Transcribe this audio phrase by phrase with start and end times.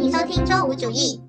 [0.00, 1.20] 欢迎收听周五主义。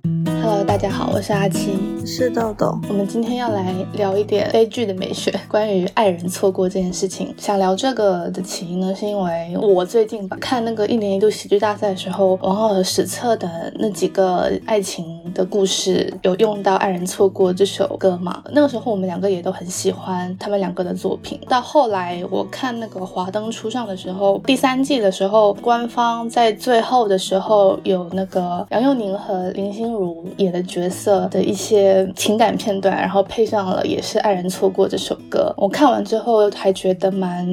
[0.41, 2.79] Hello，大家好，我是阿七，是豆豆。
[2.87, 7.35] 我们今天要来聊一点悲剧的美学， 关于爱人错过这件事情。
[7.37, 18.43] 想聊这个的起因呢，是因为我最近吧看那个一年一度喜剧大赛的时候，王浩和史册的那几个爱情的故事有用到《爱人错过》这首歌嘛？
[18.51, 21.39] 那个时候我们两个也都很喜欢他们两个的作品。
[21.47, 30.21] 到后来我看那个《华灯初上》的时候，第三季的时候，官方在最后的时候有那个杨佑宁和林心如。
[30.37, 35.53] 演的角色的一些情感片段，然后配上了也是《爱人错过》这首歌。
[35.57, 37.47] 我看完之后还觉得蛮，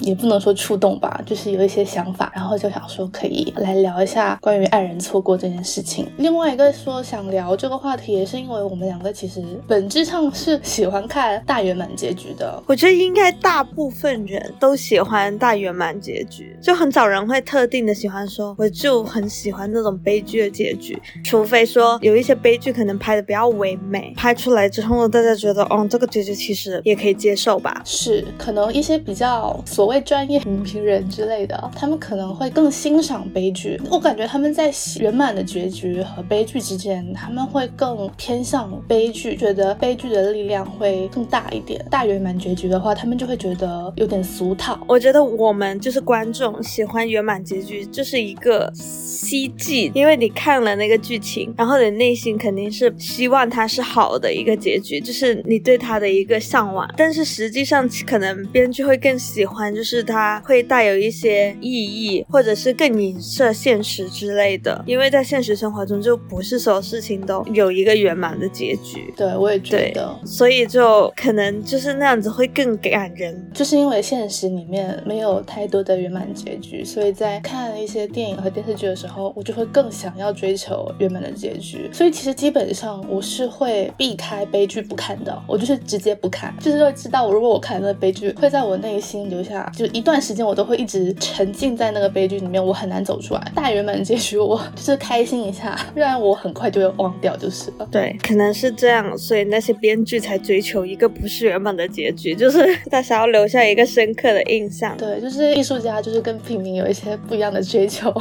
[0.00, 6.06] 也不能说触动吧，就是有一些想法，然后就想说可以来聊一下关于爱人错过这件事情。
[6.18, 12.60] 另外一个说想聊这个话题，也是因为我们两个其实本质上是喜欢看大圆满结局的。
[12.66, 22.24] 我觉得应该大部分人都喜欢大圆满结局，就很少人会特定的喜欢说，我就很喜欢那种悲剧的结局，除非说有一。
[22.24, 27.82] 一些悲剧可能拍的比较唯美，拍出来之后大家觉得，哦，这个结局其实也可以接受吧？
[27.84, 33.78] 是，可能一些比较所谓专业影评人之类的，他们可能会更欣赏悲剧。
[33.90, 41.84] 我感觉他们在圆满的结局和悲剧之间，他们会更偏向悲剧，觉得悲剧的力量会更大一点。
[41.90, 44.80] 大圆满结局的话，他们就会觉得有点俗套。
[44.88, 52.14] 我觉得我们就是观众喜欢圆满结局，就是一个希冀，因为你看了那个剧情，然后你内。
[52.14, 56.88] 心肯定是希望它是好的一个结局，就是你对它的一个向往。
[56.96, 64.82] 但是实际上，可能编剧会更喜欢，就是它会带有一些意义，或者是更影射现实之类的。
[64.86, 69.12] 因为在现实生活中，就不是所有事情都有一个圆满的结局。
[69.16, 70.14] 对，我也觉得。
[70.24, 81.90] 所以就可能就是那样子会更感人，就是因为现实里面没有太多的圆满结局，所以在看一些电影和电视剧的时候，我就会更想要追求圆满的结局。
[81.92, 93.52] 所以其实基本上我是会避开悲剧不看的，我就是直接不看，就是会知道我如果我看那个悲剧，会在我内心留下，就一段时间我都会一直沉浸在那个悲剧里面，我很难走出来。
[93.54, 97.88] 大圆满结局我就是开心一下，不然我很快就会忘掉就是了。
[97.90, 102.58] 对，可能是这样，所以那些编剧才追求一个不是圆满的结局，就是
[102.90, 104.96] 他想要留下一个深刻的印象。
[104.96, 108.12] 对，就是艺术家就是跟平民有一些不一样的追求。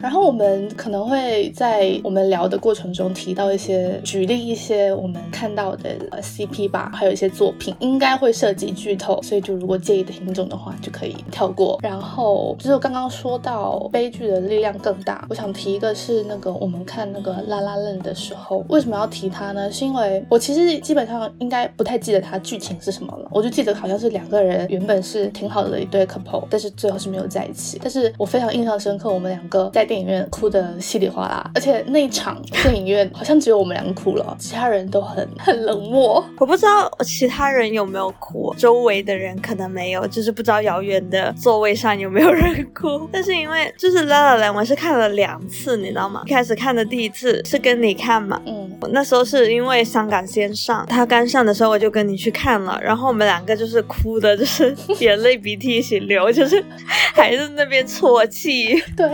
[0.00, 11.78] 然后我们可能会在我们聊的过程中提到一些，举例一些我们看到的 CP 吧，还有一些作品应该会涉及剧透，所以就如果介意的听众的话就可以跳过。
[11.82, 19.70] 然后就是刚刚说到悲剧的力量更大，我想提一个是那个我们看那个拉拉链的时候，为什么要提它呢？
[19.70, 27.78] 是因为我其实基本上应该不太记得它剧情是什么了，我就记得好像是两个人原本是挺好的一对 couple，但是最后是没有在一起。
[27.82, 29.89] 但是我非常印象深刻，我们两个在。
[29.90, 36.24] 电影院哭的稀里哗啦，而且那一场电影院好像只有我们两个哭了，其他人都很很冷漠。
[36.38, 43.04] 我不知道其他人有没有哭，周围的人可能没有，就是不知道遥远的座位上有没有人哭。
[43.10, 46.22] 但是因为就是《La La Land》，我是看了两次，你知道吗？
[46.24, 56.64] 一开始看的第一次是跟你看嘛，嗯，那时候是因为香港先上，他刚上的时候我就跟你去看了，然后我们两个就是哭的，就是 眼泪鼻涕一起流，就是
[57.12, 58.80] 还在那边啜泣。
[58.96, 59.10] 对，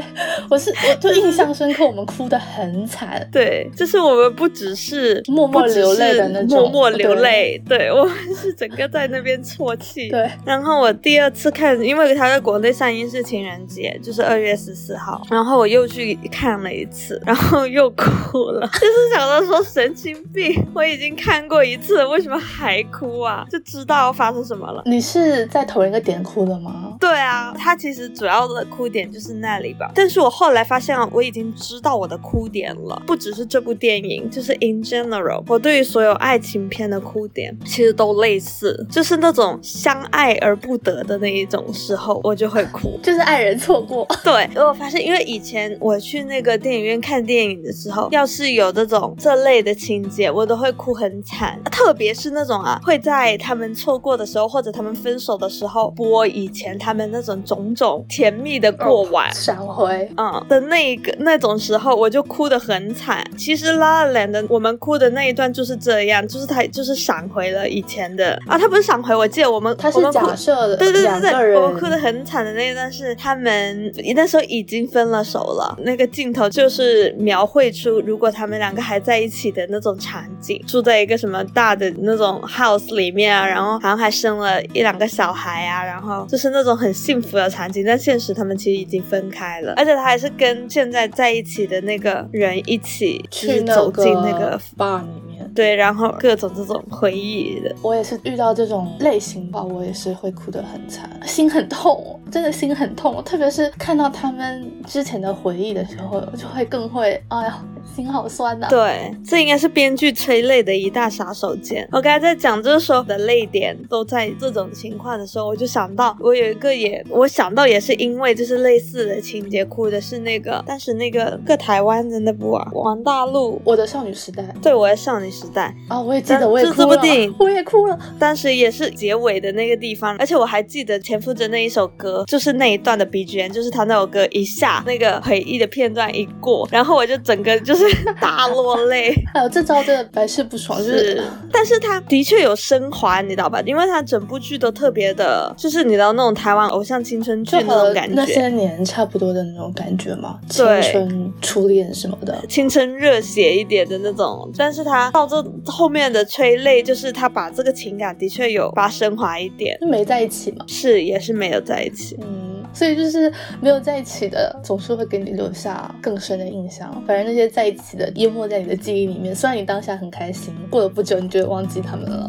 [0.50, 0.86] 我是。
[0.88, 3.26] 我就印象深刻，我们哭得很惨。
[3.32, 7.60] 对，就是我们不只是默默流泪的那种，默默流泪。
[7.68, 10.08] 对，我们是整个在那边啜泣。
[10.08, 10.28] 对。
[10.44, 15.22] 然后我第二次看，因为他在国内上映是情人节，就是二月十四号。
[15.30, 23.46] 然后我又去看了一次，然后又哭了， 就是想到说神经病，我已经看过一次，为什么还哭啊？
[23.50, 24.82] 就知道发生什么了。
[24.86, 26.96] 你是在同一个点哭的吗？
[27.00, 29.90] 对啊，他其实主要的哭点就是那里吧。
[29.94, 30.55] 但是我后来。
[30.56, 44.06] 来发现我已经知道我的哭点了，不只是这部电影，就是 in general，我对于所有爱情片的哭点其实都类似，就是那种相爱而不得的那一种时候，我就会哭， 就是爱人错过。
[44.24, 60.42] 对，我发现，因为以前我去那个电影院看电影的时候，要是有这种这类的情节，我都会哭很惨，特别是那种啊，会在他们错过的时候，或者他们分手的时候播以前他们那种种种甜蜜的过往，闪回，嗯。
[60.48, 63.24] 的那一个那种时候，我就哭得很惨。
[63.36, 87.84] 其实拉拉脸的我们哭的那一段就是这样，就是他就是闪回了以前的啊，他不是闪回，我记得我们他是假设的，对对对对，我哭得很惨的那一段是他们那时候已经分了手了，那个镜头就是描绘出如果他们两个还在一起的那种场景，住在一个什么大的那种 house 里面啊，然后好像还生了一两个小孩啊，然后就是那种很幸福的场景。
[87.86, 90.25] 但现实他们其实已经分开了，而且他还是。
[90.26, 97.74] 是跟现在在一起的那个人一起去走进那个 bar 里面，对，然后各种这种回忆的。
[97.80, 107.64] 我也是遇到这种类型吧，我也是会哭得很惨，心很痛，真的心很痛，特别是看到他们之前的回忆的时候，就会更会，哎呀。
[107.94, 108.66] 心好酸呐！
[108.68, 111.86] 对，这应该是编剧催泪的一大杀手锏。
[111.92, 137.84] 我刚才在讲这个时候的泪点都在这种情况的时候，我就想到我有一个也，我想到也是因为就是类似的情节哭的是那个，但是那个个台湾的那部啊，王大陆，我的少女时代，对，我的少女时代啊，我也记得， 我也哭了，这部电影我也哭了，当时也是结尾的那个地方，而且我还记得田馥甄那一首歌，就是那一段的 BGM，就是他那首歌一下那个回忆的片段一过，然后我就整个就是
[138.20, 138.46] 大。
[138.46, 141.20] 落泪， 还有这招真的百试不爽，就是，
[141.52, 143.60] 但是他的确有升华，你知道吧？
[143.66, 154.50] 因为他整部剧都特别的，就是你知道那种台湾偶像青春剧那种感觉，那些年差不多的那种感觉嘛，青春初恋什么的，青春热血一点的那种。
[154.56, 162.54] 但是他到这后面的催泪，就是他把这个情感的确有发升华一点，没在一起嘛，是也是没有在一起，嗯。
[162.72, 166.92] 所以就是没有在一起的，总是会给你留下更深的印象。
[167.06, 169.34] 反正那些在一起的，淹没在你的记忆里面。
[169.34, 172.28] 虽然你当下很开心，过了不久，你就会忘记他们了。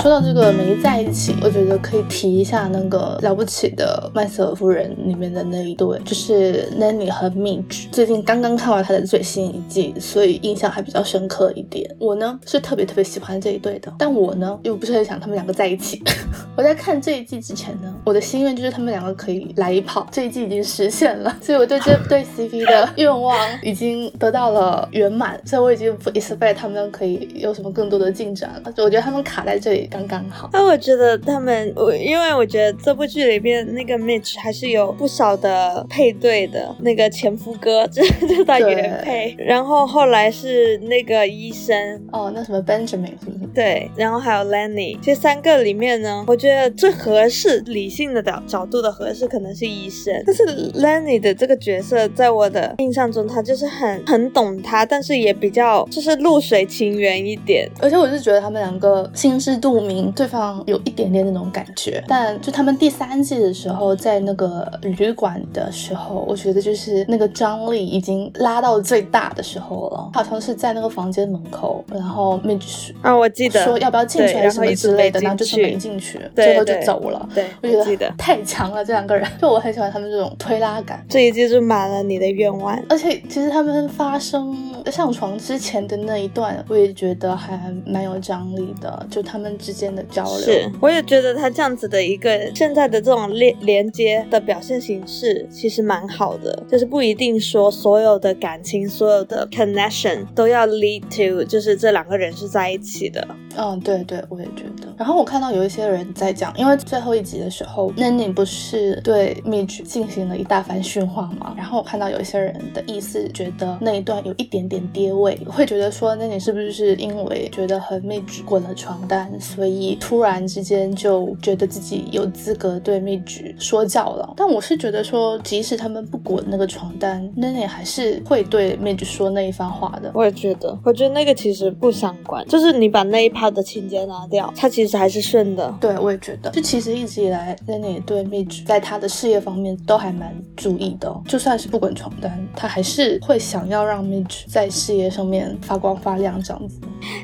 [0.02, 7.88] 说到这个没在一起，我觉得可以提一下那个了不起的麦瑟尔夫人里面的那一对，就是 Nanny 和 Midge。
[7.92, 11.88] 最近刚刚看完他的最新一季，所以印象还比较深刻一点。
[12.00, 16.02] 我呢是特别特别喜欢这一对的，但我呢又不是很想他们两个在一起。
[16.58, 20.08] 我在看这一季之前呢，我的心愿就是他们两个可以来一炮。
[20.12, 28.74] 这一季已经实现了，所以我对这对 CP 的愿望已经得到了圆满，所以我已经不 expect 他们可以有什么更多的进展了。
[28.78, 29.91] 我觉得他们卡在这里。
[29.92, 43.46] 刚刚好，那我觉得他们，我因为我觉得这部剧里边那个 Mitch 还是有不少的配对的，那个前夫哥这这他原配，然后后来是那个医生哦，那什么 Benjamin 是不是？
[43.54, 59.81] 对，然后还有 Lenny，这三个里面呢，我觉得最合适理性的角角度的合适可能是医生，但是 Lenny 的这个角色在我的印象中，他就是很很懂他，但是也比较就是露水情缘一点，而且我是觉得他们两个心知肚。
[59.84, 70.10] 明对方有一点点那种感觉，但就他们第三季的时候，在那个旅馆的时候，我觉得就是那个张力已经拉到最大的时候了。
[70.14, 72.58] 好像是在那个房间门口，然后没
[73.02, 77.28] 啊，我记得说要不要进去还是什么之类的，然后就是没进去，最后就走了。
[77.34, 81.04] 对，我觉得太强了，这两个人， 就我很喜欢他们这种推拉感。
[81.10, 84.56] 这一季就满了你的愿望，而且其实他们发生
[84.92, 90.40] 上床之前的那一段，我也觉得还蛮有张力的，就他们之间的交流。
[90.40, 96.64] 是，我也觉得他这样子的一个现在的这种连连接的表现形式，其实蛮好的。
[96.70, 103.28] 就是不一定说所有的感情、所有的 connection 都要 lead to，就是这两个人是在一起的。
[103.58, 104.88] 嗯，对对，我也觉得。
[104.98, 111.54] 然后我看到有一些人在讲，因为最后一集的时候，Nanny 不是对 Midge 进行了一大番训话嘛？
[111.58, 124.34] 然后我看到有一些人的意思，觉得那一段有一点点跌位，会觉得说 Nanny 是不是因为觉得和 Midge 滚了床单，所以突然之间就觉得自己有资格对 Midge 说教了？
[124.38, 130.12] 但我是觉得说，即使他们不滚那个床单，Nanny 还是会对 Midge 说那一番话的。
[130.14, 133.32] 我也觉得，我觉得那个其实不相关，就是你把那一。
[133.32, 135.74] 趴的情节拿掉，他其实还是顺的。
[135.80, 141.10] 对，我也觉得，就其实一直以来，Nanny 对 Midge 在他的事业方面都还蛮注意的。
[141.26, 146.82] 就算是不滚床单，他还是会想要让 Midge 在事业上面发光发亮这样子。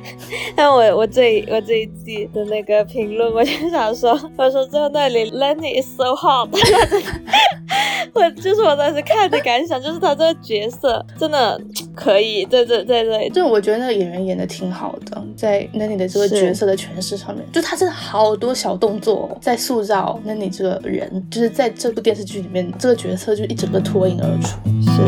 [0.56, 6.50] 但我我这我这一季的那个评论，我就想说， 我说最后那里 Lenny is so hot，
[8.14, 11.62] 我就是我当时看的感想，就是他这个角色真的
[11.96, 16.08] 可以，对对对对，就我觉得那个演员演的挺好的，在 Lenny 的。
[16.08, 20.18] 这个角色的诠释上面，就他真的好多小动作在塑造。
[20.24, 24.58] 那你这个人，就是在这部电视剧里面，这个角色就一整个脱颖而出。
[24.82, 25.02] 是。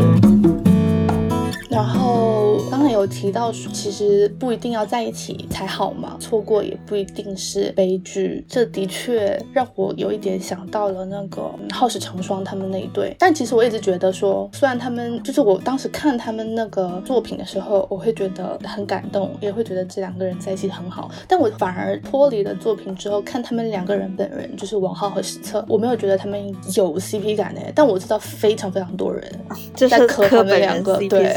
[1.70, 2.29] 然后
[3.00, 8.44] 有提到说，其实不一定要在一起才好嘛，错过也不一定是悲剧。
[8.48, 13.14] 这的确让我有一点想到了那个好事成双他们那一对。
[13.18, 21.10] 但其实我一直觉得说，虽然他们就是我当时看他们那个作品的时候，我会觉得很感动，也会觉得这两个人在一起很好。
[21.26, 27.60] 但我反而脱离了作品之后，看他们两个人本人，就是王浩和史策，我没有觉得他们有 CP 感的。
[27.74, 29.32] 但我知道非常非常多人
[29.74, 31.30] 在磕他们两个，对。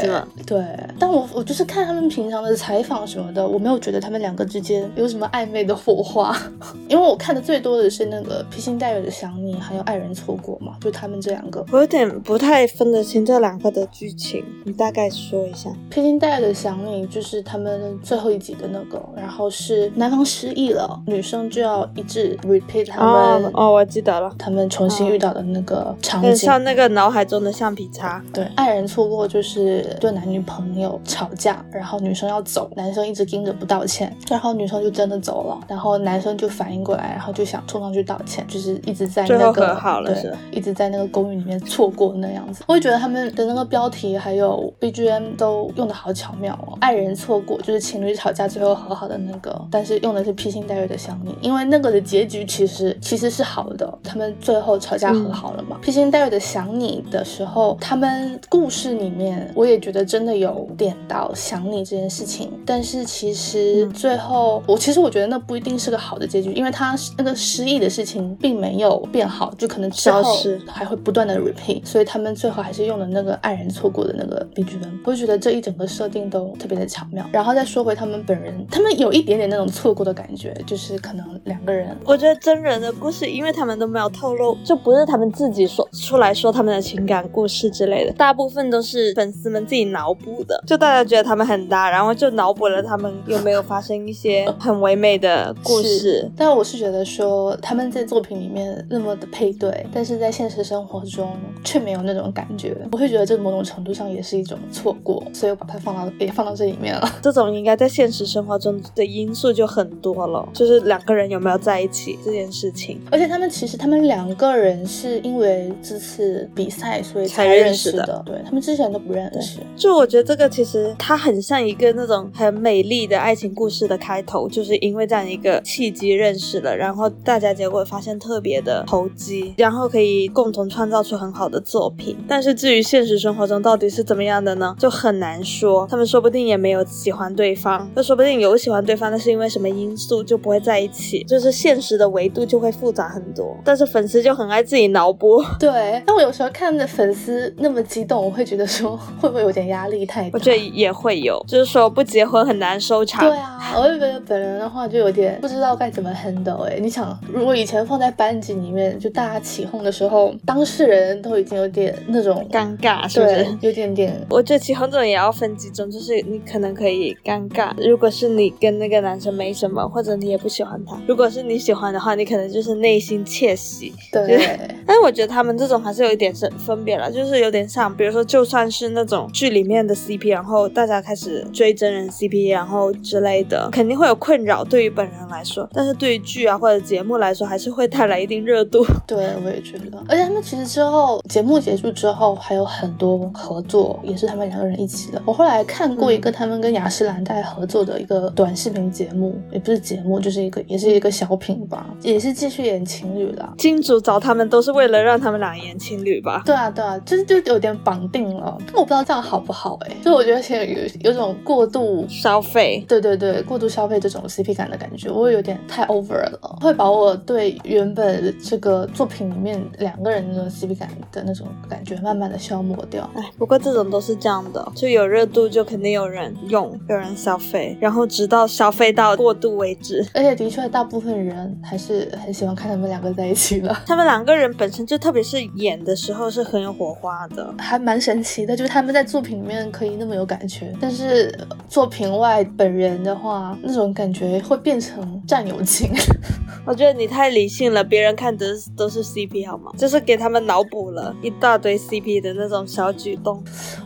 [0.44, 0.64] 对，
[0.98, 6.36] 但但我我就是看他们平常的采访什么的，我没有觉得他们两个之间有什么暧昧的火花，
[6.88, 11.64] 因为我看的最多的是那个披星戴月的想你，还有爱人错过嘛，就他们这两个。
[11.70, 15.70] 我有点不太分得清这两个的剧情，你大概说一下。
[15.88, 26.46] 披星戴月的想你就是他们最后一集的那个，然后是男方失忆了，女生就要一直 repeat 他们哦，我记得了，他们重新遇到的那个场很景。
[26.46, 28.22] 像那个脑海中的橡皮擦。
[28.32, 42.62] 对，爱人错过就是对男女朋友吵架，然后女生要走，男生一直盯着不道歉，然后女生就真的走了，然后男生就反应过来，然后就想冲上去道歉，就是一直在那个和好了是对，一直在那个公寓里面错过那样子。
[42.68, 55.78] 我也觉得他们的那个标题还有 BGM 都用的好巧妙哦，爱人错过就是情侣吵架最后和好的那个，但是用的是披星戴月的想你，因为那个的结局其实其实是好的，他们最后吵架和好了嘛。
[55.82, 77.28] 披星戴月的想你的时候，他们故事里面我也觉得真的有点到想你这件事情，但是其实嗯最后、我其实我觉得那不一定是个好的结局，因为他那个失忆的事情并没有变好，就可能之后消失还会不断的 repeat，所以他们最后还是用了那个爱人错过的那个 BGM，我就觉得这一整个设定都特别的巧妙。
[77.32, 90.62] 然后再说回他们本人，他们有一点点那种错过的感觉，就是可能两个人我觉得真人的故事，因为他们都没有透露，就不是他们自己说出来说他们的情感故事之类的，大部分都是粉丝们自己脑补的。
[90.66, 96.30] 就大家觉得他们很搭，然后就脑补了他们有没有发生一些很唯美的故事。
[96.36, 101.30] 但我是觉得说他们在作品里面那么的配对，但是在现实生活中
[101.64, 107.08] 却没有那种感觉，我会觉得这某种程度上也是一种错过，所以我把它放到也放到这里面了。
[107.22, 113.00] 这种应该在现实生活中的因素就很多了，就是两个人有没有在一起这件事情。
[113.10, 119.60] 而且他们其实他们两个人是因为这次比赛所以才才认认识的识的，对他们之前都不认识。
[119.76, 132.16] 就我觉得这个其实它很像一个那种很美丽的爱情故事的开头，就是因为这样一个契机认识了，然后大家结果发现特别的投机，然后可以共同创造出很好的作品。
[132.26, 135.86] 但是至于现实生活中到底是怎么样的呢， 就很难说。
[135.88, 143.56] 他们说不定也没有喜欢对方，那说不定有喜欢对方，但是因为什么因素就不会在一起，就是现实的维度就会复杂很多。
[143.64, 145.40] 但是粉丝就很爱自己脑补。
[145.60, 150.30] 对，但我有时候看着粉丝那么激动，我会觉得说 会不会有点压力太大？
[150.32, 153.28] 我觉得也会有，就是说不结婚很难收场。
[153.28, 163.46] 对啊，我就觉得本人的话就有点不知道该怎么 handle 哎、你想，如果以前放在班级里面，就大家起哄的时候，当事人都已经有点那种尴尬是不是？
[163.60, 173.92] 有点点我觉得起哄这种也要分几种，就是你可能可以尴尬，如果是你跟那个男生没什么，或者你也不喜欢他；如果是你喜欢的话，你可能就是内心窃喜。
[174.12, 174.40] 对。
[174.86, 188.84] 但是我觉得他们这种还是有一点是分别了，就是有点像，比如说就算是那种剧里面的 CP，然后大家开始追真人 CP，然后之类的，肯定会有困扰对于本人来说，但是对于剧啊或者节目来说，还是会带来一定热度。
[189.08, 195.22] 对，我也觉得，而且他们其实之后节目结束之后还有很多合作，也是他们两个人一起的。
[195.24, 203.54] 我后来看过一个他们跟雅诗兰黛合作的一个短视频节目，也不是节目，就是一个也是一个小品吧，也是继续演情侣啦。
[203.56, 206.42] 金主找他们都是为了让他们俩演情侣吧？
[206.44, 212.06] 对啊，对啊，就是就有点绑定了，但我不知道这样好不好哎、就我觉得现在有有种过度。
[212.08, 212.84] 消费。
[212.88, 223.08] 对对对，过度消费这种 CP 感的感觉，我有点太 over 了，会把我对原本这个作品里面两个人的 CP 感的那种感觉慢慢的消磨掉。
[223.14, 230.04] 哎，不过这种都是这样的，就有热度就肯定有人用，有人消费，然后直到消费到过度为止。
[230.14, 237.52] 而且的确，大部分人还是很喜欢看他们两个在一起的，他们两个人本身就特别是演的时候是很有火花的。
[237.58, 238.54] 还蛮神奇的。
[238.54, 245.90] 就是他们在作品里面可以那么有感觉，但是呃作品外本人的话，那种感觉会变成战友情。
[246.66, 249.70] 我觉得你太理性了，别人看的都是 CP 好吗？
[249.76, 253.42] 就是给他们脑补了一大堆 CP 的那种小举动。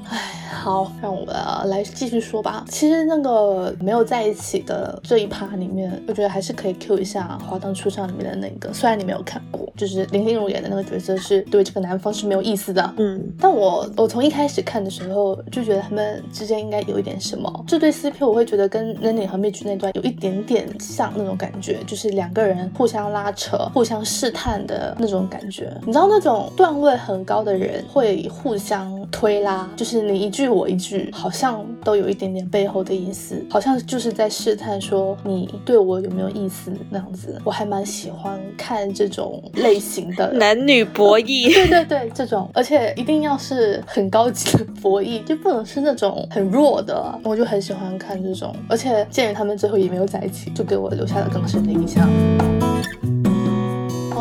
[0.09, 0.17] 唉，
[0.53, 2.65] 好，让我呃来继续说吧。
[2.69, 12.95] 其实那个没有在一起的这一趴里面，我觉得还是可以 Q 一下《华灯初上》里面的那个，虽然你没有看过，就是林心如演的那个角色是对这个男方是没有意思的。
[12.97, 25.75] 嗯，但我我从一开始看的时候就觉得他们之间应该有一点什么，这对 CP 我会觉得跟 Lenny 和 Mitch 那段有一点点像那种感觉，就是两个人互相拉扯、互相试探的那种感觉。
[25.87, 37.41] 你知道那种段位很高的人会互相推拉，就是你一句我我一句，好像都有一点点背后的意思，好像就是在试探说你对我有没有意思那样子。
[37.45, 41.55] 我还蛮喜欢看这种类型的 男女博弈。
[41.55, 47.21] 对对对，这种，而且一定要是很高级的博弈，就不能是那种很弱的。
[47.23, 52.09] 我就很喜欢看这种，而且鉴于他们最后也没有在一起，就给我留下了更深的印象。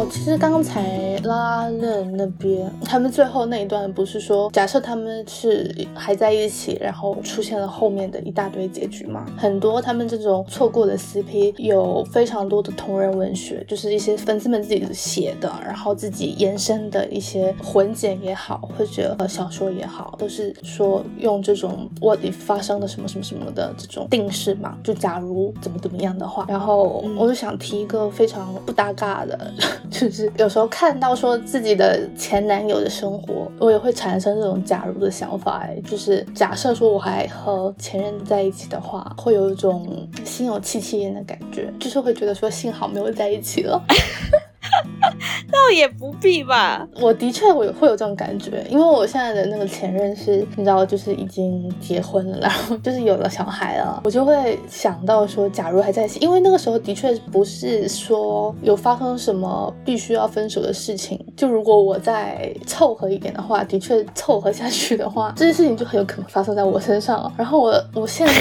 [0.07, 9.25] 哦，其实刚才拉链那边，他们最后那一段不是说，假设他们是还在一起，然后出现了后面的一大堆结局吗？
[9.37, 29.51] 很多他们这种错过的 CP 有非常多的同人文学，就是一些粉丝们自己写的，然后自己延伸的一些混剪也好，或者呃小说也好，都是说用这种 what if 发生的什么什么什么的这种定式嘛，就假如怎么怎么样的话，然后我就想提一个非常不搭嘎的。
[29.99, 35.63] 就是有时候看到说自己的前男友的生活，我也会产生这种假如的想法。
[35.63, 43.81] 哎，就是假设说我还和前任在一起的话，会有一种心有戚戚焉的感觉，就是会觉得说幸好没有在一起了。
[45.51, 68.33] 倒也不必吧，我的确我会有这种感觉，因为我现在的那个前任是，你知道，就是已经结婚了，然后就是有了小孩了，我就会想到说，假如还在一起，因为那个时候的确不是说有发生什么必须要分手的事情，就如果我再凑合一点的话，的确凑合下去的话， 这件事情就很有可能发生在我身上，然后我我现在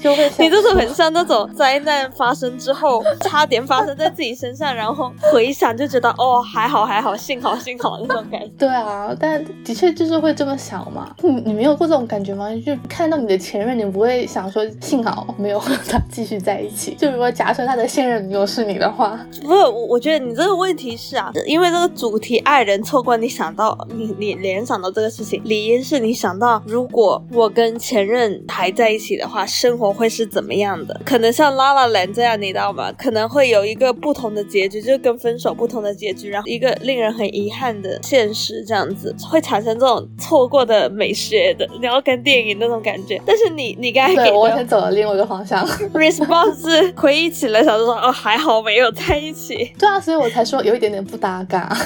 [0.00, 6.44] 就会，你这种很像那种灾难发生之后，差点发生在自己身上，然后回想就觉得哦。
[6.48, 8.50] 还好还好，幸好幸好那种感觉。
[8.58, 11.14] 对啊，但的确就是会这么想嘛。
[11.22, 12.48] 你你没有过这种感觉吗？
[12.64, 16.94] 就看到你的前任，你不会想说幸好没有和 他继续在一起。
[16.94, 30.98] 就如果假设他的现任女友是你的话，不是我，我觉得你这个问题是啊，因为这个主题爱人错过，你想到你你联想到这个事情，理应是你想到如果我跟前任还在一起的话，生活会是怎么样的？
[31.04, 32.90] 可能像拉拉兰这样，你知道吗？
[32.96, 36.30] 可能会有一个不同的结局，就是跟分手不同的结局。
[36.30, 43.20] 然后一个令人很遗憾的现实，这样子会产生这种错过的美学的，然后跟电影那种感觉。
[43.26, 49.72] 但是你你刚才给我先走了另外一个方向， response 回忆起来，想说哦还好没有在一起。
[49.78, 51.76] 对啊，所以我才说有一点点不搭嘎。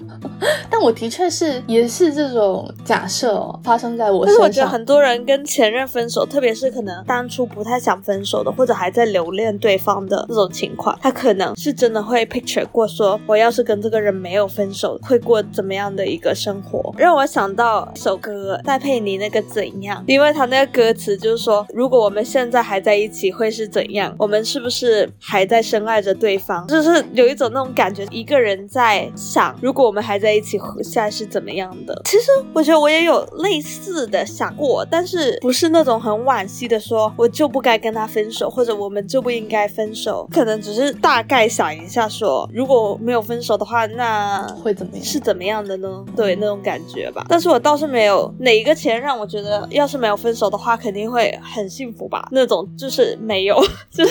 [0.70, 4.34] 但我的确是也是这种假设哦发生在我身上。
[4.34, 14.04] 但是我觉得很多人跟前任分手，特别是可能当初不太想分手的，或者还在留恋对方的这种情况，他可能是真的会 picture 过说，我要是跟这个。
[14.04, 16.92] 人没有分手会过怎么样的一个生活？
[16.98, 24.14] 让我想到首歌戴佩妮那个怎样，因为他那个歌词就是说，如果我们现在还在一起会是怎样？
[24.18, 26.66] 我们是不是还在深爱着对方？
[26.66, 31.98] 就是有一种那种感觉，一个人在想，如果我们还在一起，现在是怎么样的？
[32.04, 43.84] 其实我觉得我也有类似的想过，但是不是那种很惋惜的说，我就不该跟他分手，或者我们就不应该分手，可能只是大概想一下说，如果没有分手的话。
[43.86, 45.04] 那会怎么样？
[45.04, 46.04] 是怎么样的呢？
[46.16, 47.24] 对，那种感觉吧。
[47.28, 52.26] 但是我倒是没有哪一个前任，我觉得要是没有分手的话，肯定会很幸福吧。
[52.32, 53.60] 那种就是没有，
[53.94, 54.04] 对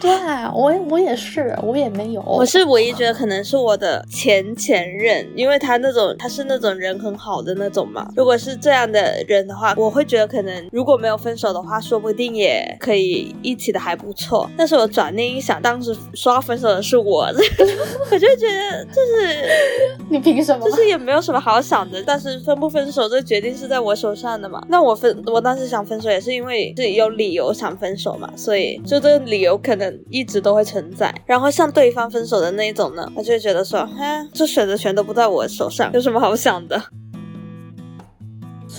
[0.00, 0.10] 对，
[0.54, 2.22] 我我也是，我也没有。
[2.22, 8.08] 我是唯一觉得可能是我的前前任，因为他那种他是那种人很好的那种嘛。
[8.16, 14.48] 如果是这样的人的话，我会觉得可能如果没有分手的话，说不定也可以一起的还不错。
[14.56, 17.28] 但是我转念一想，当时说要分手的是我，
[18.10, 20.00] 我就觉得就是。
[20.08, 20.68] 你凭什么？
[20.68, 22.02] 就是也没有什么好想的。
[22.04, 24.60] 但是分不分手这决定是在我手上的嘛。
[24.68, 28.28] 那我分，我当时想分手也是因为自己有理由想分手嘛。
[28.36, 31.14] 所以就这个理由可能一直都会存在。
[31.26, 36.82] 然后像对方分手的那一种呢，他就会觉得说，哎，这选择权都不在我手上，有什么好想的？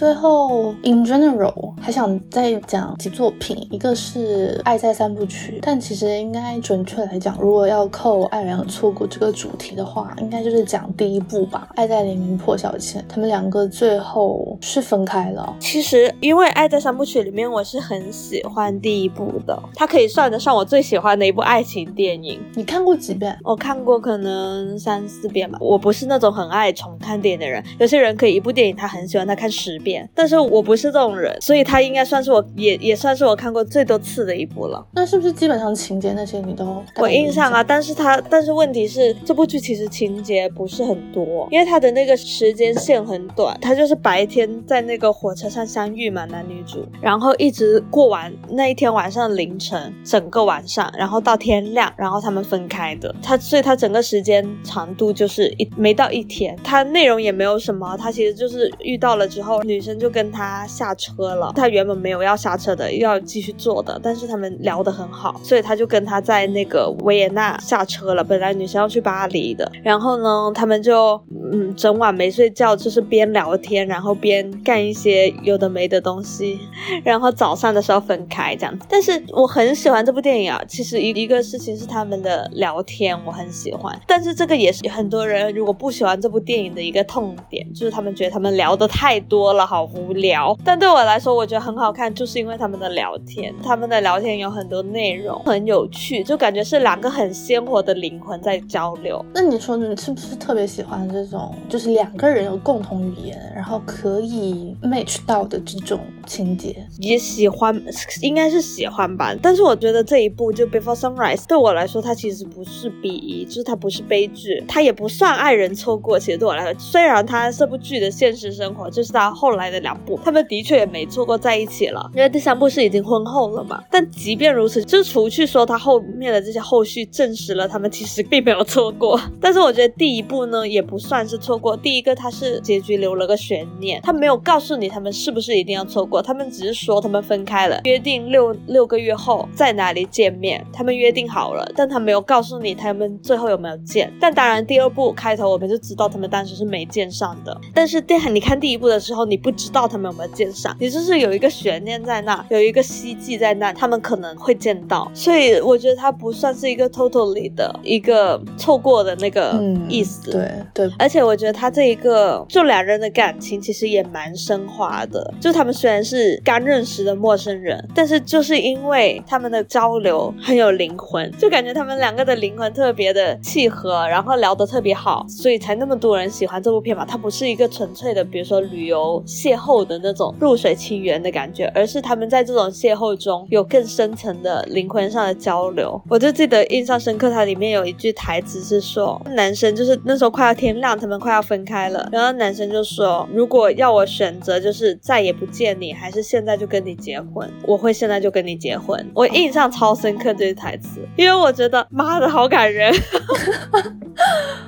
[0.01, 15.55] 最后，in general，还想再讲几作品，一个是《爱在三部曲》，但其实应该准确来讲，如果要扣爱人错过这个主题的话，应该就是讲第一部吧，《爱在黎明破晓前》，他们两个最后是分开了。
[15.59, 22.39] 其实，因为《爱在三部曲》里面，我是很喜欢第一部的，它可以算得上我最喜欢的一部爱情电影。
[22.55, 23.37] 你看过几遍？
[23.43, 25.59] 我看过可能三四遍吧。
[25.61, 29.90] 我不是那种很爱重看电影的人，有些人可以一部电影他很喜欢，他看十遍。
[30.13, 34.85] 但是我不是这种人，所以它应该算是我也也算是我看过最多次的一部了。
[34.93, 37.63] 那是不是基本上情节那些你都我印象啊？
[37.63, 53.13] 但是它但是问题是这部剧其实情节不是很多，因为它的那个时间线很短，它就是白天在那个火车上相遇嘛，男女主，然后一直过完那一天晚上凌晨，整个晚上，然后到天亮，然后他们分开的。
[53.21, 68.23] 它所以它整个时间长度就是一没到一天，它内容也没有什么，它其实就是遇到了之后，女女生就跟他下车了，他原本没有要下车的，又要继续坐的，但是他们聊得很好，所以他就跟他在那个维也纳下车了。
[68.23, 71.19] 本来女生要去巴黎的，然后呢，他们就
[71.51, 76.59] 嗯整晚没睡觉，就是边聊天，然后边干一些有的没的东西，
[77.03, 78.79] 然后早上的时候分开这样。
[78.87, 90.53] 但是我很喜欢这部电影啊，其实一一个事情是他们的聊天，我很喜欢，但是这个也是很多人如果不喜欢这部电影的一个痛点，就是他们觉得他们聊的太多了，好无聊。
[90.65, 99.25] 但对我来说，我觉得很好看，就是因为他们的聊天，他们的聊天有很多内容，很有趣，就感觉是两个很鲜活的灵魂在交流。
[99.33, 106.75] 那你说你是不是特别喜欢这种，就是两个人有共同语言，然后可以 match 到的这种情节？
[106.97, 107.73] 也喜欢，
[108.21, 109.33] 应该是喜欢吧。
[109.41, 116.19] 但是我觉得这一部就 Before Sunrise 对我来说，它其实不是 B 一，就是它不是悲剧，它也不算爱人错过。
[116.19, 123.83] 其实对我来说，虽然它这部剧的现实生活就是它后后来的两部，他们的确也没错过在一起了，因为第三部是已经婚后了嘛。
[123.91, 129.19] 但即便如此，就除去说他后面的这些后续证实了他们其实并没有错过。
[129.41, 144.09] 但是我觉得第一部呢也不算是错过，第一个他是结局留了个悬念，他没有告诉你他们是不是一定要错过，他们只是说他们分开了，约定六六个月后在哪里见面，他们约定好了，但他没有告诉你他们最后有没有见。
[144.17, 160.31] 但当然第二部开头我们就知道他们当时是没见上的，但是电你看第一部的时候你不知道他们有没有见上，你就是有一个悬念在那，有一个希冀在那，他们可能会见到，所以我觉得它不算是一个 totally 的一个错过的那个意思。
[160.31, 177.05] 对对，而且我觉得他这一个就两人的感情其实也蛮升华的，就他们虽然是刚认识的陌生人，但是就是因为他们的交流很有灵魂，就感觉他们两个的灵魂特别的契合，然后聊得特别好，所以才那么多人喜欢这部片嘛。
[177.05, 185.99] 它不是一个纯粹的，比如说旅游邂逅的那种露水情缘的感觉，而是他们在这种邂逅中有更深层的灵魂上的交流。
[186.09, 199.09] 我就记得印象深刻，它里面有一句台词是说，男生就是那时候快要天亮，他们快要分开了，然后男生就说，如果要我选择，就是再也不见你，还是现在就跟你结婚，我会现在就跟你结婚。
[199.13, 202.93] 我印象超深刻这句台词，因为我觉得妈的好感人。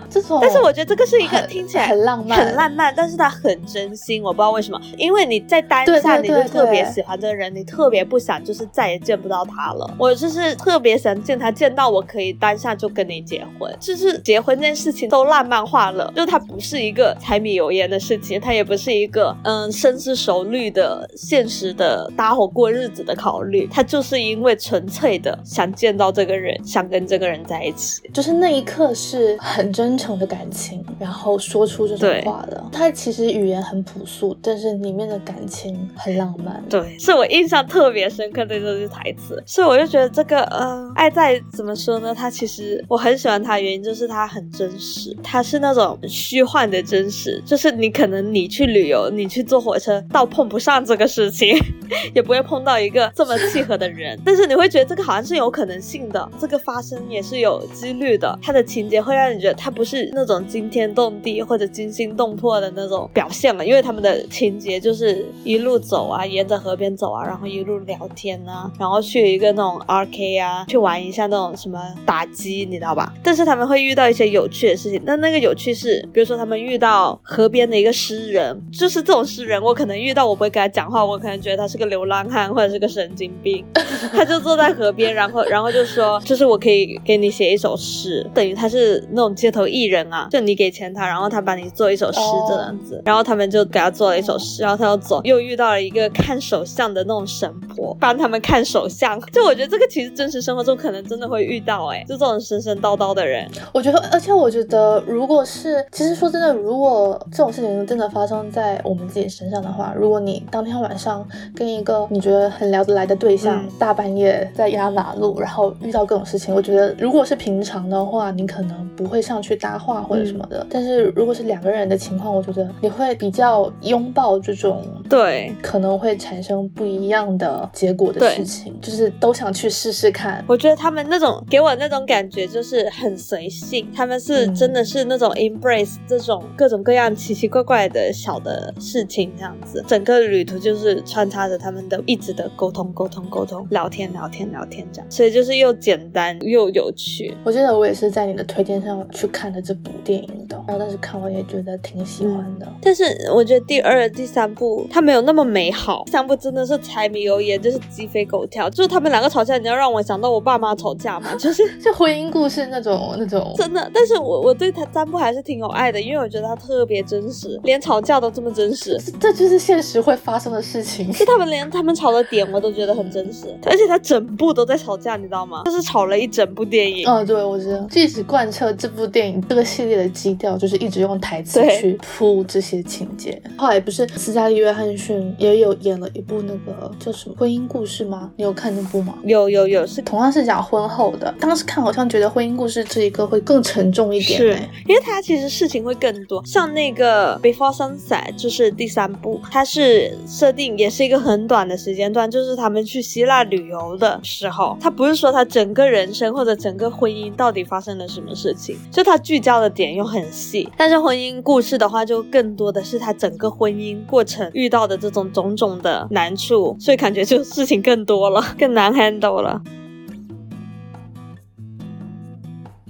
[0.09, 4.21] 这种，但是我觉得这个是一个听起来很浪漫，很浪漫，但是他很真心。
[4.23, 9.93] 我不知道为什么，因为你在当下你就特别喜欢这个人，你特别不想就是再也见不到他了。
[9.97, 32.63] 我就是特别想见他，见到我可以当下就跟你结婚，就是结婚这件事情都浪漫化了，就它不是一个柴米油盐的事情，它也不是一个嗯深思熟虑的现实的搭伙过日子的考虑，它就是因为纯粹的想见到这个人，想跟这个人在一起，就是那一刻是很真诚的感情，然后说出这种话的。
[32.71, 36.63] 他其实语言很朴素，但是里面的感情很浪漫。
[36.69, 42.13] 对，是我印象特别深刻的这句台词，所以我就觉得这个呃，爱在怎么说呢？
[42.13, 51.55] 他其实我很喜欢他，原因就是他很真实，他是那种虚幻的真实，就是你可能你去旅游，你去坐火车，倒碰不上这个事情，
[52.13, 73.13] 也不会碰到一个这么契合的人，但是你会觉得这个好像是有可能性的，这个发生也是有几率的，他的情节会让你觉得他不是那种惊天动地或者惊心动魄的那种表现了，因为他们的情节就是一路走啊，沿着河边走啊，然后一路聊天啊，然后去一个那种 R K 啊，去玩一下那种什么打击，你知道吧？
[73.23, 83.63] 但是他们会遇到一些有趣的事情，但那个有趣是，比如说他们遇到河边的一个诗人，就是这种诗人，我可能遇到我不会跟他讲话，我可能觉得他是个流浪汉或者是个神经病，
[84.11, 113.69] 他就坐在河边，然后然后就说，就是我可以给你写一首诗，等于他是那种街头艺人啊，就你给钱他，然后他帮你做一首诗这样子，然后他们就给他做了一首诗，然后他要走，又遇到了一个看手相的那种神婆，帮他们看手相，就我觉得这个其实真实生活中可能真的会遇到，哎，就这种神神叨叨的人，我觉得，而且我觉得，如果是，其实说真的，如果这种事情真的发生在我们自己身上的话，如果你当天晚上跟跟一个你觉得很聊得来的对象，嗯。
[113.79, 120.67] 大半夜在压马路，然后遇到各种事情，我觉得如果是平常的话，你可能不会上去搭话或者什么的。
[120.69, 130.43] 但是如果是两个人的情况，我觉得你会比较拥抱这种对，可能会产生不一样的结果的事情，就是都想去试试看。
[130.47, 147.35] 我觉得他们那种给我那种感觉就是很随性，他们是嗯真的是那种 embrace 这种各种各样奇奇怪怪的小的事情，这样子，整个旅途就是穿插着他们的一直的沟通、沟通、沟通、聊天、聊天、聊天这样，所以就是又简单又有趣。
[147.43, 152.67] 我记得我也是在你的推荐上去看的这部电影的，然后当时看完也觉得挺喜欢的。
[152.81, 161.63] 但是我觉得第二、第三部它没有那么美好，第三部真的是柴米油盐，就是鸡飞狗跳，就是他们两个吵架，你要让我想到我爸妈吵架嘛， 就是。
[161.83, 168.97] 就婚姻故事那种那种，真的，但是我我对他三部还是挺有爱的，因为我觉得他特别真实，连吵架都这么真实。
[169.19, 171.11] 这这就是现实会发生的事情。
[171.13, 175.63] 就他们连他们吵的点我都觉得很真实，而且他整部都在吵架，你知道吗？
[175.65, 177.05] 就是吵了一整部电影。
[177.07, 183.41] 嗯，对，我知道，这一直贯彻这部电影这个系列的基调，就是一直用台词去铺这些情节。
[183.57, 188.31] 后来不是斯嘉丽·约翰逊也有演了一部那个叫什么婚姻故事吗？
[188.37, 189.15] 你有看那部吗？
[189.23, 189.83] 有有有。
[189.85, 219.61] 是同样是讲婚后的，当时看好像觉得婚姻故事这一个会更沉重一点、是欸，因为它其实事情会更多，像那个 Before Sunset 就是第三部，它是设定也是一个很短的时间段，就是他们去希腊旅游的时候，它不是说他整个人生或者整个婚姻到底发生了什么事情，就它聚焦的点又很细，但是婚姻故事的话，就更多的是他整个婚姻过程遇到的这种种种的难处，所以感觉就事情更多了，更难 handle 了。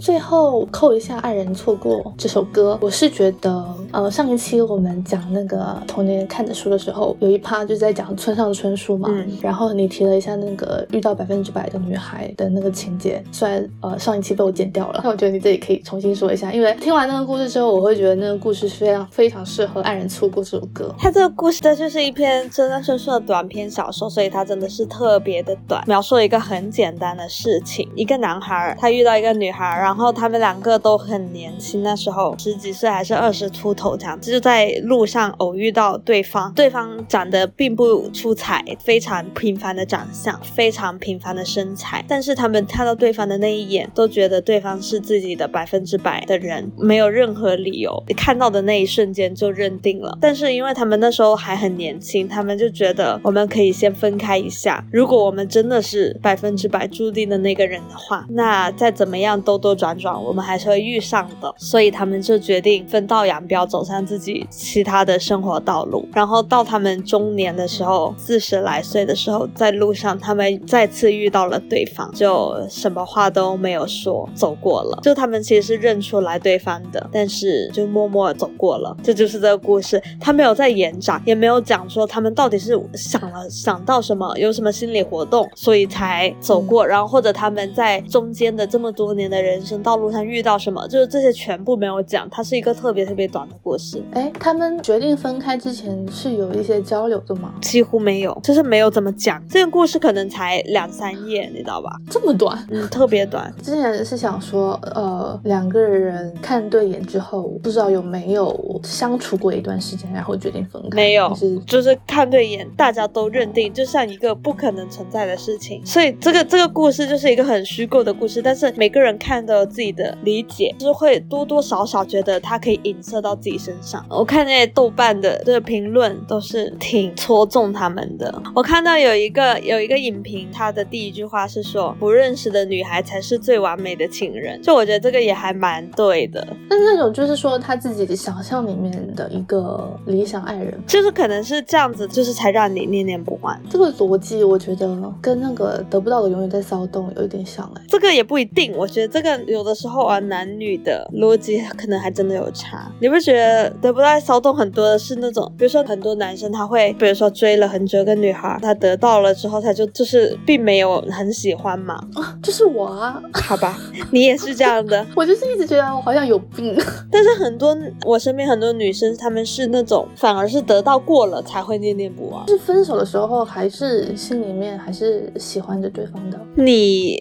[0.03, 20.93] 最后扣一下《爱人错过》这首歌，我是觉得，呃，上一期我们讲那个童年看的书的时候，有一趴就在讲村上春树嘛，嗯然后你提了一下那个遇到百分之百的女孩的那个情节，虽然呃上一期被我剪掉了，但我觉得你这里可以重新说一下，因为听完那个故事之后，我会觉得那个故事非常非常适合《爱人错过》这首歌。
[20.99, 50.17] 它这个故事它就是一篇村上春树的短篇小说，所以它真的是特别的短，描述了一个很简单的事情：一个男孩他遇到一个女孩，然后然后他们两个都很年轻，那时候十几岁还是二十出头这样，就在路上偶遇到对方，对方长得并不出彩，非常平凡的长相，非常平凡的身材，但是他们看到对方的那一眼，都觉得对方是自己的百分之百的人，没有任何理由看到的那一瞬间就认定了。
[50.19, 54.83] 但是因为他们那时候还很年轻，他们就觉得我们可以先分开一下。
[54.91, 61.51] 如果我们真的是百分之百注定的那个人的话，那再怎么样兜兜转转，我们还是会遇上的。
[61.57, 66.07] 所以他们就决定分道扬镳，走上自己其他的生活道路。
[66.13, 74.99] 然后到他们中年的时候，四十来岁的时候，在路上他们再次遇到了对方，就什么话都没有说，走过了。
[75.01, 78.95] 就他们其实是认出来对方的，但是就默默走过了。
[79.01, 86.85] 这就是这个故事，他没有在延展，也没有讲说他们到底是想了想到什么，有什么心理活动，所以才走过。
[86.85, 92.29] 然后或者他们在中间的这么多年的人生道路上遇到什么，就是这些全部没有讲。
[92.29, 94.01] 它是一个特别特别短的故事。
[94.11, 97.53] 哎，他们决定分开之前是有一些交流的吗？
[97.61, 99.41] 几乎没有，就是没有怎么讲。
[99.49, 101.91] 这个故事可能才两三页，你知道吧？
[102.09, 102.57] 这么短？
[102.69, 103.53] 嗯，特别短。
[103.61, 110.95] 之前是想说，呃，两个人看对眼之后，不知道有没有相处过一段时间，然后决定分开。
[110.95, 115.85] 没有还是就是看对眼，大家都认定，就像一个不可能存在的事情。
[115.85, 124.05] 所以这个这个故事就是一个很虚构的故事，但是每个人看都有自己的理解，就是会多多少少觉得它可以影射到自己身上。
[124.09, 128.41] 我看那些豆瓣的这个评论都是挺戳中他们的。
[128.53, 134.61] 我看到有一个有一个影评，他的第一句话是说，不认识的女孩才是最完美的情人。
[134.61, 136.45] 就我觉得这个也还蛮对的。
[136.69, 143.57] 但是那种就是说他自己想象里面的一个理想爱人，就是可能是这样子，就是才让你念念不忘。
[143.69, 147.81] 这个逻辑我觉得跟那个得不到的永远在骚动有一点像哎。
[147.87, 152.91] 这个也不一定，我觉得这个有的时候啊，男女的逻辑可能还真的有差。
[152.99, 163.77] 你不觉得得不到骚动很多的是那种，比如说很多男生他会，比如说追了很久一个女孩，他得到了之后，他就就是并没有很喜欢嘛，啊，就是我啊，好吧，
[164.11, 165.05] 你也是这样的。
[165.15, 166.75] 我就是一直觉得我好像有病。
[167.11, 172.47] 但是很多我身边很多女生，她们是那种反而是得到过了才会念念不忘。
[172.47, 176.39] 是分手的时候还是心里面还是喜欢着对方的。
[176.55, 177.19] 你，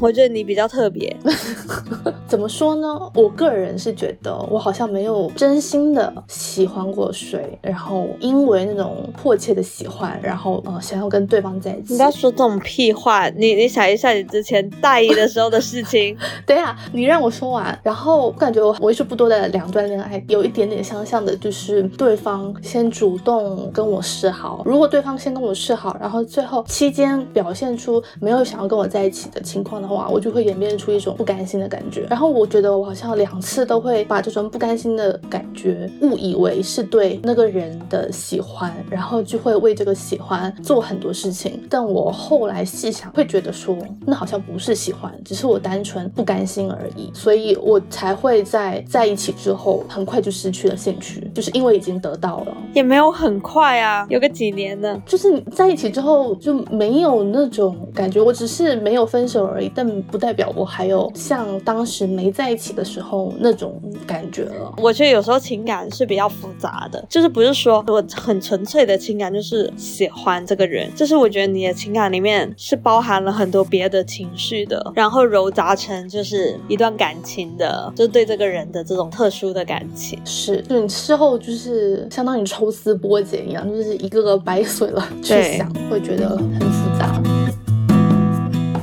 [0.00, 1.14] 我觉得你比较特别，
[2.26, 2.88] 怎么说呢？
[3.14, 11.92] 我个人是觉得我好像没有真心的喜欢过谁，然后因为那种迫切的喜欢，然后呃想要跟对方在一起。
[11.94, 16.16] 你不要说这种屁话，你你想一下你之前大一的时候的事情。
[16.46, 17.78] 等一下，你让我说完。
[17.82, 24.62] 然后我感觉我为数不多的两段恋爱有一点点相像的，就是对方先主动跟我示好。
[24.64, 32.06] 如果对方先跟我示好，然后最后期间表现出没有想要跟我在一起的情况的话，我就会演变出一种不甘心的感觉。
[32.08, 41.60] 然后我觉得我好像两次都会把这种不甘心的感觉误以为是对那个人的喜欢，然后就会为这个喜欢做很多事情。
[41.68, 47.10] 但我后来细想，会觉得说那好像不是喜欢，只是我单纯不甘心而已。
[47.12, 55.00] 所以我才会在在一起之后很快就失去了兴趣，就是因为已经得到了，也没有很快啊，有个几年呢。
[55.06, 61.10] 就是你在一起之后就没有那种感觉，我只是没有分手而已，但不代表我还有
[61.40, 64.74] 像当时没在一起的时候那种感觉了。
[64.76, 80.18] 我觉得有时候情感是比较复杂的，就是不是说我很纯粹的情感就是喜欢这个人，就是我觉得你的情感里面是包含了很多别的情绪的，然后揉杂成就是一段感情的，就对这个人的这种特殊的感情。
[80.24, 87.39] 是，就你事后就是相当于抽丝剥茧一样，就是一个个掰碎了去想，会觉得很复杂。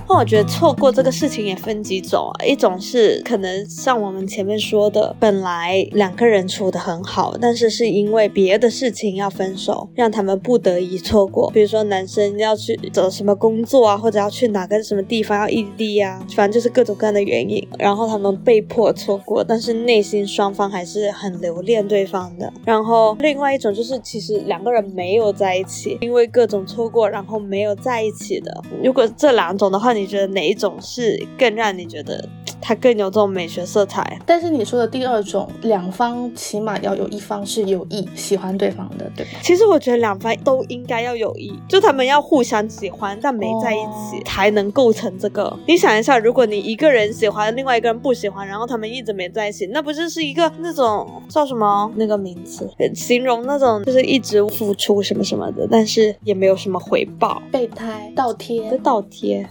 [0.10, 11.52] 那我觉得错过这个事情也分几种啊，一种是可能像我们前面说的，本来两个人处得很好，但是是因为别的事情要分手，让他们不得已错过。
[11.52, 22.52] 比如说男生要去找什么工作啊，或者要去哪个什么地方要异地啊，反正就是各种各样的原因，然后他们被迫错过，但是内心双方还是很留恋对方的。
[22.64, 28.64] 然后另外一种就是其实两个人没有在一起，因为各种错过，然后没有在一起的。
[28.82, 32.28] 如果这两种的话，你觉得哪一种是更让你觉得
[32.68, 34.20] 它更有这种美学色彩？
[34.26, 39.40] 但是你说的第二种，两方起码要有一方是有意喜欢对方的，对吧？
[39.42, 45.58] 其实我觉得两方都应该要有意，就他们要互相喜欢，但没在一起，哦才能构成这个。
[45.66, 59.48] 你想一下，如果你一个人喜欢，另外一个人不喜欢，然后他们一直没在一起，那不就是一个那种叫什么那个名词，呃形容那种就是一直付出什么什么的，但是也没有什么回报，备胎、倒贴这，倒贴。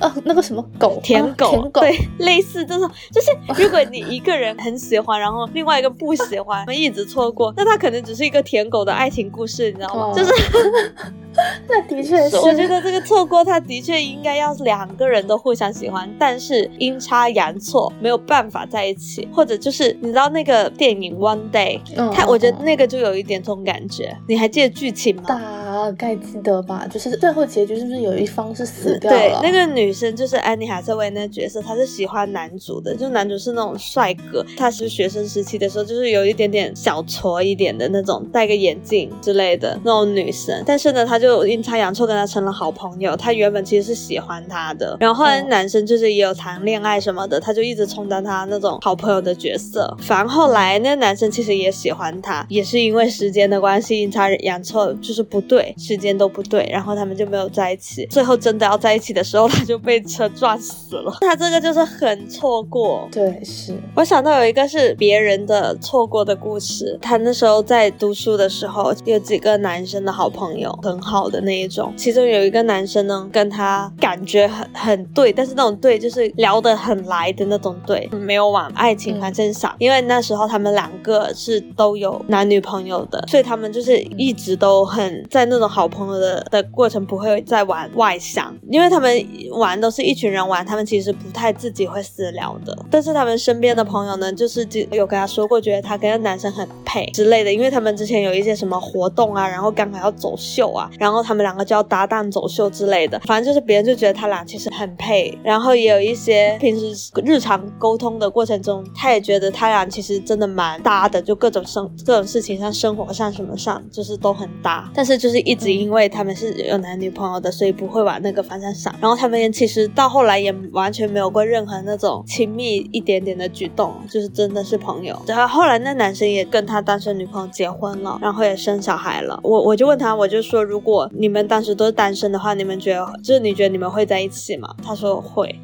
[0.00, 3.30] 呃，那个什么狗，舔狗，啊舔狗，对，类似这种，就是
[3.62, 10.02] 如果你一个人很喜欢，然后另外一个不喜欢，一直错过，那他可能只是一个舔狗的爱情故事，你知道吗？
[10.06, 10.32] 哦就是
[11.68, 25.22] 那的确是，我觉得这个错过，他的确应该要两个人都互相喜欢，但是阴差阳错没有办法在一起，或者就是你知道那个电影《One Day》，嗯，他我觉得嗯那个就有一点这种感觉，你还记得剧情吗？
[25.26, 58.06] 大概记得吧，就是最后结局是不是有一方是死掉对了？，那个女生就是安妮海瑟薇那个角色，她是喜欢男主的，就男主是那种帅哥，她是学生时期的时候就是有一点点小矬一点的那种，戴个眼镜之类的那种女生，但是呢，她就阴差阳错跟他成了好朋友，他原本其实是喜欢他的，然后后来哦男生就是也有谈恋爱什么的，他就一直充当他那种好朋友的角色，反而后来那男生其实也喜欢他，也是因为时间的关系，阴差阳错就是不对，时间都不对，然后他们就没有在一起。
[58.06, 61.16] 最后真的要在一起的时候，他就被车撞死了。
[61.20, 63.08] 他这个就是很错过。
[63.10, 66.98] 对，是，我想到有一个是别人的错过的故事。
[67.02, 71.92] 他那时候在读书的时候，有几个男生的好朋友，很好的那一种。
[71.96, 79.74] 其中有一个男生呢，跟他感觉很很对，但是那种对就是聊得很来的那种对，没有往爱情方向想。
[79.78, 92.76] 因为那时候他们两个是都有男女朋友的，所以他们就是一直都很在那种好朋友的的过程不会再玩外向，因为他们玩都是一群人玩，他们其实不太自己会私聊的。
[92.90, 114.90] 但是他们身边的朋友呢，就是就有跟他说过，觉得他跟那男生很配之类的，因为他们之前有一些什么活动啊，然后刚好要走秀啊，然后他们两个就要搭档走秀之类的，反正就是别人就觉得他俩其实很配，然后也有一些平时日常沟通的过程中，他也觉得他俩其实真的蛮搭的，就各种生各种事情上、生活上什么上，就是都很搭。
[114.94, 118.94] 但是就是一直因为他们是有男女朋友的，所以不会往那个方向想。
[119.00, 125.18] 然后他们也其实到后来也完全没有过任何那种亲密一点点的举动，就是真的是朋友。
[125.26, 129.40] 然后后来那男生也跟他单身女朋友结婚了，然后也生小孩了。
[129.42, 134.74] 我我就问他，我就说，如果你们当时都是单身的话，你们觉得就是你觉得你们会在一起吗？
[134.82, 135.54] 他说会。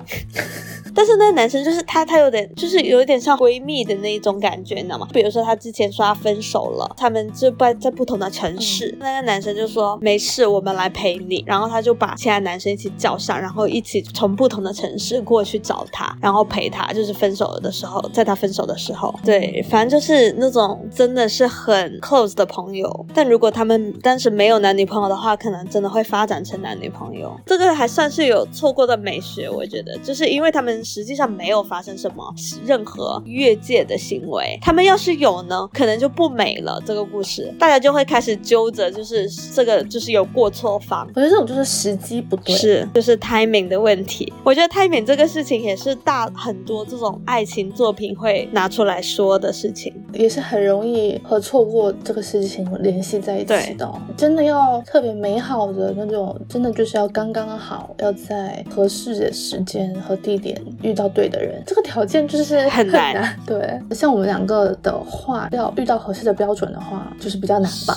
[0.96, 5.06] 但是那个男生就是他，他有点就是有一点像闺蜜的那一种感觉，你知道吗？
[5.12, 23.06] 比如说他之前说他分手了，他们就在在不同的城市，那个男生就说没事，我们来陪你，然后他就把其他男生一起叫上，然后一起从不同的城市过去找他，然后陪他，就是分手的时候，在他分手的时候，对，反正就是那种真的是很 close 的朋友。
[23.14, 27.38] 但如果他们当时没有男女朋友的话，可能真的会发展成男女朋友。
[27.44, 32.32] 这个还算是有错过的美学，我觉得，就是因为他们实际上没有发生什么
[32.64, 34.58] 任何越界的行为。
[34.62, 36.80] 他们要是有呢，可能就不美了。
[36.86, 41.06] 这个故事，大家就会开始揪着，就是这个就是有过错方。
[41.14, 44.32] 我觉得这种就是时机不对，是就是 timing 的问题。
[44.44, 53.92] 我觉得 timing 这个事情也是大很多这种爱情作品会拿出来说的事情，也是很容易和错过这个事情联系在一起的。
[54.16, 61.62] 真的要特别美好的那种，真的就是要刚刚好，要在合适的时间和地点遇到对的人。
[61.66, 63.34] 这个条件就是很难。
[63.46, 67.96] 对，像我们两个的话，要遇到合适的标准的话，就是比较难吧？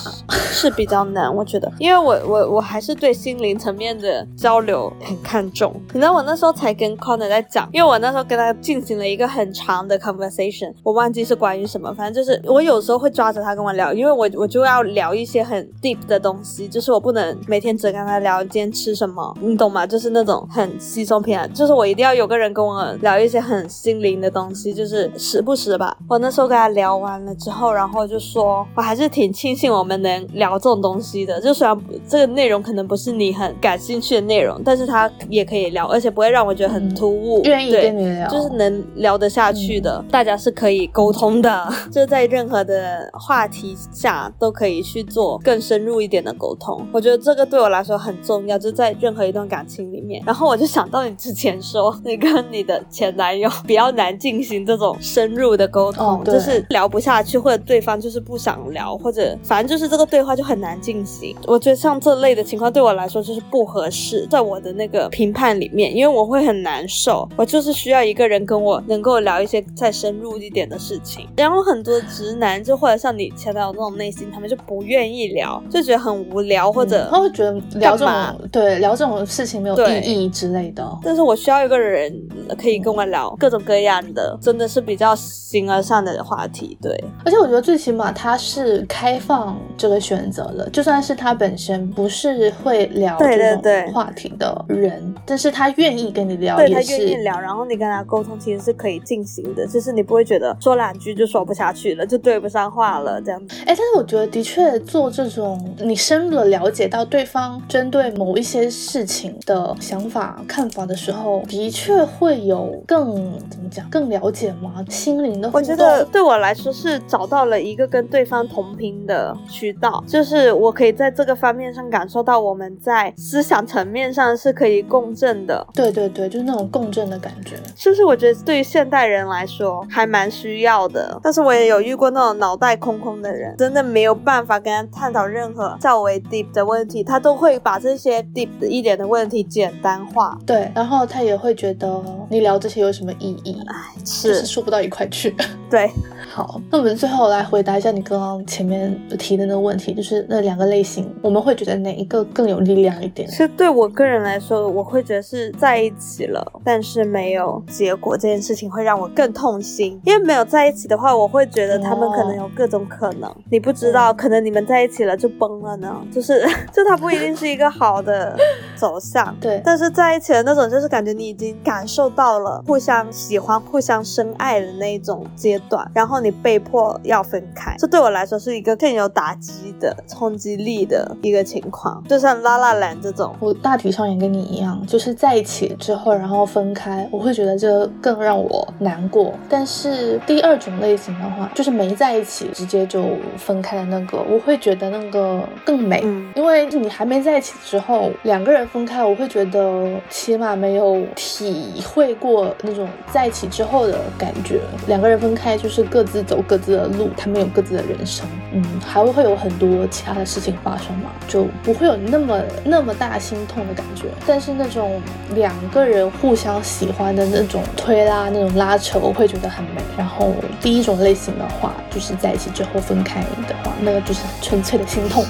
[0.52, 5.72] 是比较难，我觉得，因为我我我还是对心灵层面的交流很看重。
[5.92, 19.86] 你知道我那时候才跟 Connor 在讲，因为我那时候跟他进行了一个很长的 conversation，我忘记是关于什么，反正就是我有时候会抓着他跟我聊，因为我我就要聊一些很 deep 的东西，就是我不能每天只跟他聊今天吃什么，你懂吗？
[19.86, 22.69] 就是那种很稀松平常，就是我一定要有个人跟我
[23.00, 25.96] 聊一些很心灵的东西，就是时不时吧。
[26.08, 46.86] 我那时候跟他聊完了之后，然后就说我还是挺庆幸我们能聊这种东西的，就虽然这个内容可能不是你很感兴趣的内容，但是他也可以聊，而且不会让我觉得很突兀，愿意跟你聊，就是能聊得下去的，大家是可以沟通的， 就在任何的话题下都可以去做更深入一点的沟通。
[46.92, 50.22] 我觉得这个对我来说很重要，就在任何一段感情里面。
[50.26, 61.36] 然后我就想到你之前说你跟你的前男友比较难进行这种深入的沟通，就是聊不下去，或者对方就是不想聊，或者反正就是这个对话就很难进行。
[61.46, 71.26] 我觉得像这类的情况对我来说就是不合适，在我的那个评判里面，因为我会很难受，我就是需要一个人跟我能够聊一些再深入一点的事情。
[71.36, 78.14] 然后很多直男就或者像你前男友那种内心，他们就不愿意聊，就觉得很无聊，或者他会觉得聊这种
[78.50, 80.86] 对聊这种事情没有意义之类的。
[81.02, 82.12] 但是我需要一个人
[82.56, 86.76] 可以跟我聊各种各样的，真的是比较形而上的话题。
[86.80, 86.92] 对，
[87.24, 103.56] 而且我觉得最起码他是开放这个选择的，就算是他本身不是会聊这种话题的人，但是他愿意跟你聊，对他愿意聊，然后你跟他沟通其实是可以进行的，就是你不会觉得说两句就说不下去了，就对不上话了这样子。
[103.60, 113.14] 哎，但是我觉得的确做这种你深入的了解到对方针对某一些事情的想法看法的时候，的确会有更
[113.48, 114.84] 怎么讲更了解吗？
[114.88, 125.66] 心灵的，我觉得对我来说是找到了一个跟对方同频的渠道，就是我可以在这个方面上感受到我们在思想层面上是可以共振的。
[125.74, 128.04] 对对对，就是那种共振的感觉，是不是？
[128.04, 131.18] 我觉得对于现代人来说还蛮需要的。
[131.22, 140.38] 但是我也有遇过那种脑袋空空的人，真的没有办法跟他探讨任何较为 deep 的问题，他都会把这些 deep 一点的问题简单化。
[140.46, 143.60] 对，然后他也会觉得你聊这些有什么意义？
[143.66, 143.74] 哎，
[144.06, 145.34] 是说不到一块去。
[145.68, 145.90] 对，
[146.32, 153.28] 好，那我们最后来回答一下你刚刚前面提的那个问题，就是那两个类型，我们会觉得哪一个更有力量一点？
[153.28, 166.40] 其实对我个人来说，我会觉得是在一起了，但是没有结果这件事情会让我更痛心，因为没有在一起的话，我会觉得他们可能有各种可能，你不知道，可能你们在一起了就崩了呢，就是
[166.72, 168.36] 就它不一定是一个好的
[168.76, 169.34] 走向。
[169.40, 189.32] 对，但是在一起的那种，就是感觉你已经感受到了互相喜欢、互相深爱的那一种阶段，然后你被迫要分开，这对我来说是一个更有打击的冲击力的一个情况，就像拉拉兰这种，我大体上也跟你一样，就是在一起之后然后分开，我会觉得这更让我难过。
[189.48, 193.04] 但是第二种类型的话，就是没在一起直接就
[193.36, 196.00] 分开的那个，我会觉得那个更美，
[196.34, 204.60] 因为你还没在一起之后，两个人分开，我会觉得起码没有体会过那种在一起之后的感觉。
[204.86, 214.04] 两个人分开就是各自走各自的路，他们有各自的人生，嗯，还会会有很多其他的事情发生嘛，就不会有那么那么大心痛的感觉。
[214.26, 215.00] 但是那种
[215.34, 219.82] 两个人互相喜欢的那种推拉、那种拉扯，我会觉得很美。
[219.96, 225.24] 然后第一种类型的话，就是在一起之后分开的话，那个就是纯粹的心痛。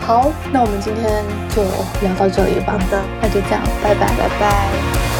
[0.00, 1.24] 好，那我们今天
[1.54, 1.62] 就
[2.00, 2.72] 聊到这里吧。
[2.72, 5.11] 好的，那就这样，拜拜，拜拜。